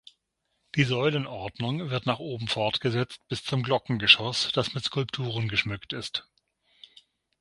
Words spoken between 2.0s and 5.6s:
nach oben fortgesetzt bis zum Glockengeschoss, das mit Skulpturen